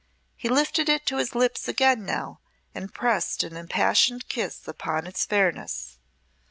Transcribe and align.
He 0.35 0.49
lifted 0.49 0.89
it 0.89 1.05
to 1.05 1.17
his 1.17 1.35
lips 1.35 1.67
again 1.67 2.05
now, 2.07 2.39
and 2.73 2.91
pressed 2.91 3.43
an 3.43 3.55
impassioned 3.55 4.27
kiss 4.29 4.67
upon 4.67 5.05
its 5.05 5.27
fairness. 5.27 5.99